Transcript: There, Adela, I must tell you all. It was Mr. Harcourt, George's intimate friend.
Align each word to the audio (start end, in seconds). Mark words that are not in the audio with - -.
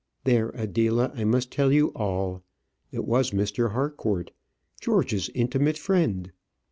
There, 0.23 0.49
Adela, 0.55 1.11
I 1.13 1.25
must 1.25 1.51
tell 1.51 1.71
you 1.71 1.89
all. 1.89 2.41
It 2.91 3.05
was 3.05 3.29
Mr. 3.29 3.73
Harcourt, 3.73 4.31
George's 4.81 5.29
intimate 5.35 5.77
friend. 5.77 6.31